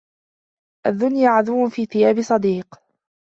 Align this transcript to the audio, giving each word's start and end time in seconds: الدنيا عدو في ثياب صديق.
الدنيا 0.87 1.29
عدو 1.29 1.69
في 1.69 1.85
ثياب 1.85 2.21
صديق. 2.21 2.75